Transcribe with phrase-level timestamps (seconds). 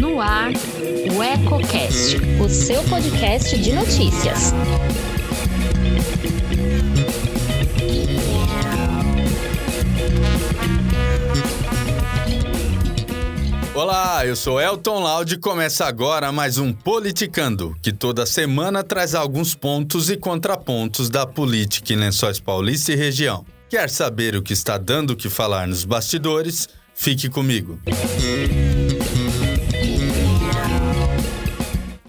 [0.00, 0.52] No ar,
[1.12, 4.52] o EcoCast, o seu podcast de notícias.
[13.74, 19.14] Olá, eu sou Elton Laude e começa agora mais um Politicando, que toda semana traz
[19.14, 23.44] alguns pontos e contrapontos da política em Lençóis Paulista e região.
[23.68, 26.68] Quer saber o que está dando o que falar nos bastidores?
[26.94, 27.80] Fique comigo.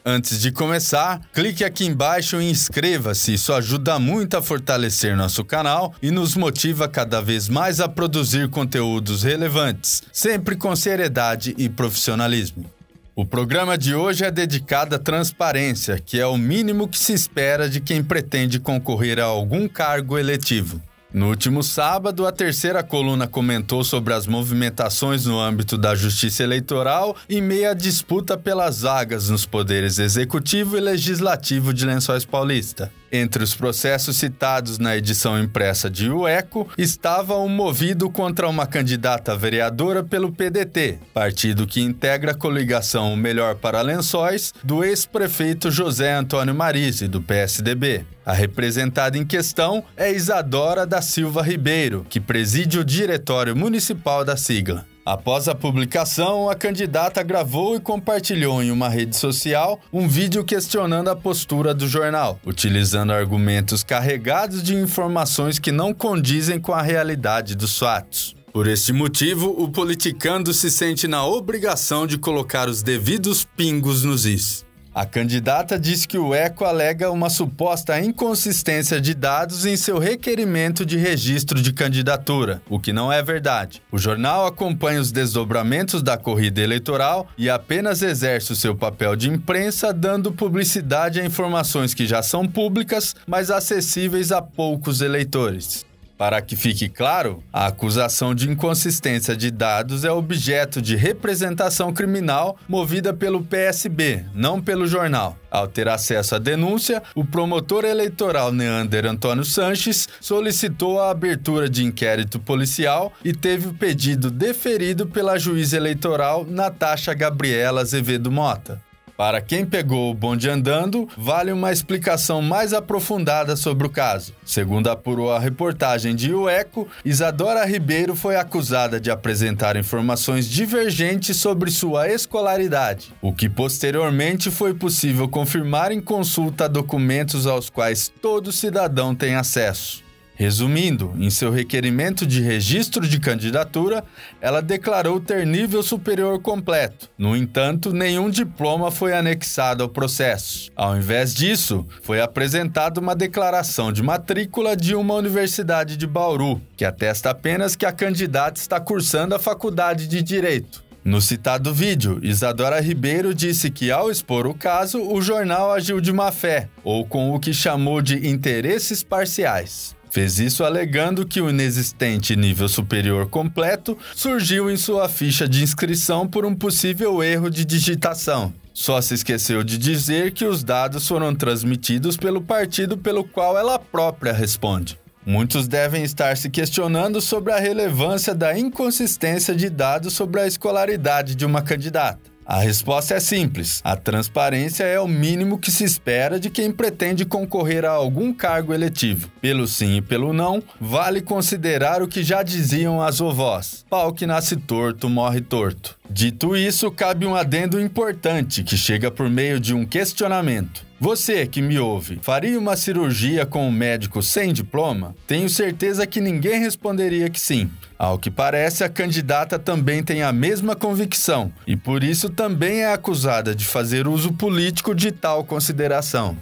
[0.05, 3.33] Antes de começar, clique aqui embaixo e inscreva-se.
[3.33, 8.47] Isso ajuda muito a fortalecer nosso canal e nos motiva cada vez mais a produzir
[8.49, 12.71] conteúdos relevantes, sempre com seriedade e profissionalismo.
[13.15, 17.67] O programa de hoje é dedicado à transparência, que é o mínimo que se espera
[17.67, 20.79] de quem pretende concorrer a algum cargo eletivo.
[21.17, 27.15] No último sábado, a terceira coluna comentou sobre as movimentações no âmbito da justiça eleitoral
[27.27, 32.91] em meio à disputa pelas vagas nos poderes executivo e legislativo de Lençóis Paulista.
[33.11, 39.35] Entre os processos citados na edição impressa de UECO estava um movido contra uma candidata
[39.35, 46.53] vereadora pelo PDT, partido que integra a coligação Melhor para Lençóis, do ex-prefeito José Antônio
[46.53, 48.05] Marise, do PSDB.
[48.25, 54.35] A representada em questão é Isadora da Silva Ribeiro, que preside o diretório municipal da
[54.35, 54.85] sigla.
[55.07, 61.09] Após a publicação, a candidata gravou e compartilhou em uma rede social um vídeo questionando
[61.09, 67.55] a postura do jornal, utilizando argumentos carregados de informações que não condizem com a realidade
[67.55, 68.35] dos fatos.
[68.51, 74.25] Por este motivo, o politicando se sente na obrigação de colocar os devidos pingos nos
[74.25, 74.66] is.
[74.97, 80.83] A candidata diz que o ECO alega uma suposta inconsistência de dados em seu requerimento
[80.83, 83.79] de registro de candidatura, o que não é verdade.
[83.91, 89.29] O jornal acompanha os desdobramentos da corrida eleitoral e apenas exerce o seu papel de
[89.29, 95.85] imprensa, dando publicidade a informações que já são públicas, mas acessíveis a poucos eleitores.
[96.17, 102.57] Para que fique claro, a acusação de inconsistência de dados é objeto de representação criminal
[102.67, 105.37] movida pelo PSB, não pelo jornal.
[105.51, 111.85] Ao ter acesso à denúncia, o promotor eleitoral Neander Antônio Sanches solicitou a abertura de
[111.85, 118.86] inquérito policial e teve o pedido deferido pela juíza eleitoral Natasha Gabriela Azevedo Mota.
[119.17, 124.31] Para quem pegou o bonde andando, vale uma explicação mais aprofundada sobre o caso.
[124.45, 131.37] Segundo apurou a reportagem de O Eco, Isadora Ribeiro foi acusada de apresentar informações divergentes
[131.37, 138.13] sobre sua escolaridade, o que posteriormente foi possível confirmar em consulta a documentos aos quais
[138.21, 140.06] todo cidadão tem acesso.
[140.37, 144.03] Resumindo, em seu requerimento de registro de candidatura,
[144.39, 147.09] ela declarou ter nível superior completo.
[147.17, 150.69] No entanto, nenhum diploma foi anexado ao processo.
[150.75, 156.85] Ao invés disso, foi apresentada uma declaração de matrícula de uma universidade de Bauru, que
[156.85, 160.85] atesta apenas que a candidata está cursando a faculdade de Direito.
[161.03, 166.13] No citado vídeo, Isadora Ribeiro disse que, ao expor o caso, o jornal agiu de
[166.13, 169.96] má fé, ou com o que chamou de interesses parciais.
[170.09, 176.27] Fez isso alegando que o inexistente nível superior completo surgiu em sua ficha de inscrição
[176.27, 178.53] por um possível erro de digitação.
[178.73, 183.79] Só se esqueceu de dizer que os dados foram transmitidos pelo partido pelo qual ela
[183.79, 184.99] própria responde.
[185.25, 191.35] Muitos devem estar se questionando sobre a relevância da inconsistência de dados sobre a escolaridade
[191.35, 192.36] de uma candidata.
[192.47, 197.25] A resposta é simples: a transparência é o mínimo que se espera de quem pretende
[197.25, 199.29] concorrer a algum cargo eletivo.
[199.41, 204.25] Pelo sim e pelo não, vale considerar o que já diziam as vovós: pau que
[204.25, 205.97] nasce torto morre torto.
[206.09, 210.87] Dito isso, cabe um adendo importante que chega por meio de um questionamento.
[210.99, 215.15] Você que me ouve, faria uma cirurgia com um médico sem diploma?
[215.27, 217.69] Tenho certeza que ninguém responderia que sim.
[217.99, 222.91] Ao que parece, a candidata também tem a mesma convicção e por isso também é
[222.91, 226.35] acusada de fazer uso político de tal consideração.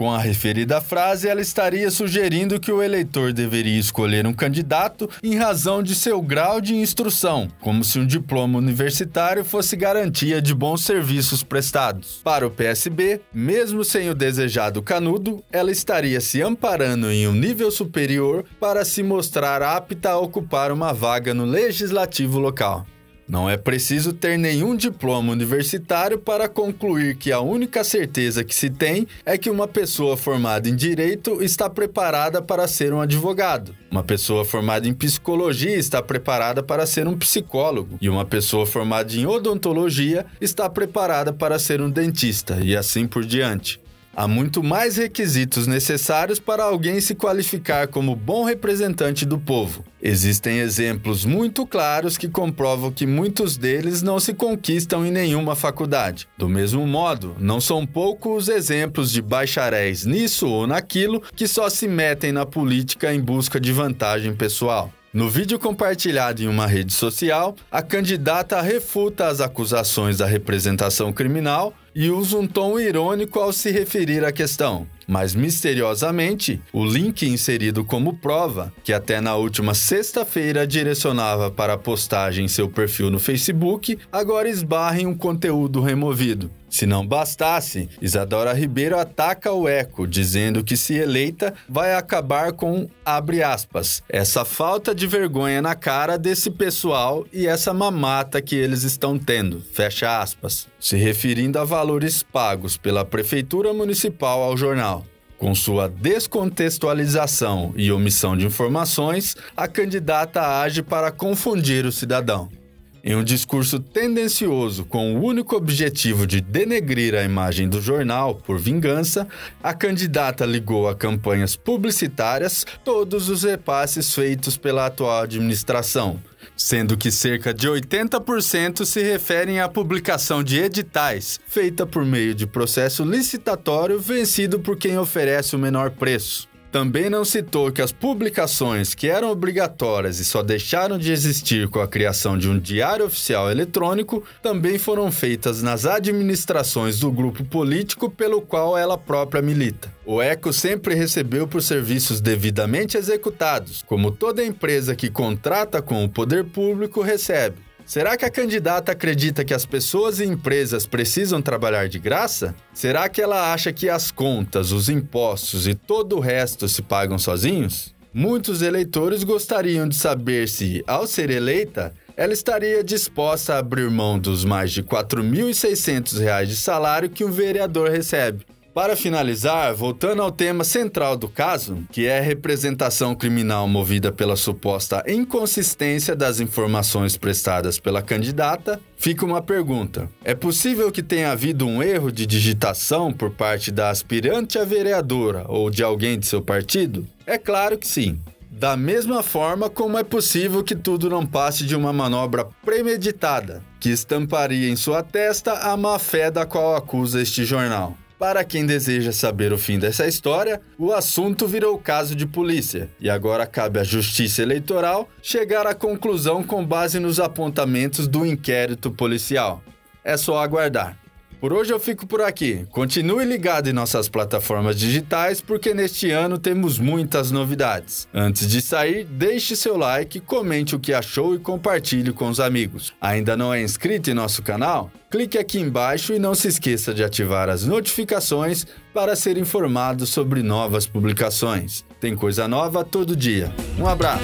[0.00, 5.36] Com a referida frase, ela estaria sugerindo que o eleitor deveria escolher um candidato em
[5.36, 10.84] razão de seu grau de instrução, como se um diploma universitário fosse garantia de bons
[10.86, 12.18] serviços prestados.
[12.24, 17.70] Para o PSB, mesmo sem o desejado canudo, ela estaria se amparando em um nível
[17.70, 22.86] superior para se mostrar apta a ocupar uma vaga no legislativo local.
[23.30, 28.68] Não é preciso ter nenhum diploma universitário para concluir que a única certeza que se
[28.68, 33.72] tem é que uma pessoa formada em direito está preparada para ser um advogado.
[33.88, 37.98] Uma pessoa formada em psicologia está preparada para ser um psicólogo.
[38.00, 43.24] E uma pessoa formada em odontologia está preparada para ser um dentista, e assim por
[43.24, 43.80] diante.
[44.20, 49.82] Há muito mais requisitos necessários para alguém se qualificar como bom representante do povo.
[50.02, 56.28] Existem exemplos muito claros que comprovam que muitos deles não se conquistam em nenhuma faculdade.
[56.36, 61.70] Do mesmo modo, não são poucos os exemplos de bacharéis nisso ou naquilo que só
[61.70, 64.92] se metem na política em busca de vantagem pessoal.
[65.12, 71.74] No vídeo compartilhado em uma rede social, a candidata refuta as acusações da representação criminal
[71.92, 74.86] e usa um tom irônico ao se referir à questão.
[75.08, 81.78] Mas misteriosamente, o link inserido como prova, que até na última sexta-feira direcionava para a
[81.78, 86.52] postagem em seu perfil no Facebook, agora esbarra em um conteúdo removido.
[86.70, 92.88] Se não bastasse, Isadora Ribeiro ataca o Eco, dizendo que se eleita vai acabar com,
[93.04, 99.18] aspas, essa falta de vergonha na cara desse pessoal e essa mamata que eles estão
[99.18, 105.04] tendo, fecha aspas, se referindo a valores pagos pela Prefeitura Municipal ao jornal.
[105.36, 112.59] Com sua descontextualização e omissão de informações, a candidata age para confundir o cidadão.
[113.02, 118.58] Em um discurso tendencioso com o único objetivo de denegrir a imagem do jornal por
[118.58, 119.26] vingança,
[119.62, 126.20] a candidata ligou a campanhas publicitárias todos os repasses feitos pela atual administração,
[126.54, 132.46] sendo que cerca de 80% se referem à publicação de editais, feita por meio de
[132.46, 136.49] processo licitatório vencido por quem oferece o menor preço.
[136.70, 141.80] Também não citou que as publicações que eram obrigatórias e só deixaram de existir com
[141.80, 148.08] a criação de um diário oficial eletrônico também foram feitas nas administrações do grupo político
[148.08, 149.92] pelo qual ela própria milita.
[150.06, 156.08] O ECO sempre recebeu por serviços devidamente executados, como toda empresa que contrata com o
[156.08, 157.69] poder público recebe.
[157.90, 162.54] Será que a candidata acredita que as pessoas e empresas precisam trabalhar de graça?
[162.72, 167.18] Será que ela acha que as contas, os impostos e todo o resto se pagam
[167.18, 167.92] sozinhos?
[168.14, 174.20] Muitos eleitores gostariam de saber se, ao ser eleita, ela estaria disposta a abrir mão
[174.20, 178.46] dos mais de R$ 4.600 de salário que um vereador recebe.
[178.72, 184.36] Para finalizar, voltando ao tema central do caso, que é a representação criminal movida pela
[184.36, 191.66] suposta inconsistência das informações prestadas pela candidata, fica uma pergunta: é possível que tenha havido
[191.66, 196.40] um erro de digitação por parte da aspirante a vereadora ou de alguém de seu
[196.40, 197.04] partido?
[197.26, 198.20] É claro que sim.
[198.48, 203.88] Da mesma forma como é possível que tudo não passe de uma manobra premeditada, que
[203.88, 207.96] estamparia em sua testa a má fé da qual acusa este jornal.
[208.20, 213.08] Para quem deseja saber o fim dessa história, o assunto virou caso de polícia e
[213.08, 219.62] agora cabe à Justiça Eleitoral chegar à conclusão com base nos apontamentos do inquérito policial.
[220.04, 220.99] É só aguardar.
[221.40, 222.66] Por hoje eu fico por aqui.
[222.70, 228.06] Continue ligado em nossas plataformas digitais porque neste ano temos muitas novidades.
[228.12, 232.92] Antes de sair, deixe seu like, comente o que achou e compartilhe com os amigos.
[233.00, 234.90] Ainda não é inscrito em nosso canal?
[235.10, 240.42] Clique aqui embaixo e não se esqueça de ativar as notificações para ser informado sobre
[240.42, 241.86] novas publicações.
[241.98, 243.50] Tem coisa nova todo dia.
[243.78, 244.20] Um abraço!